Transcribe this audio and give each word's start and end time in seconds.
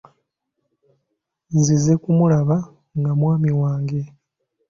Nzize 1.57 1.93
kumulaba 2.03 2.57
nga 2.99 3.11
mwami 3.19 3.51
wange. 3.61 4.01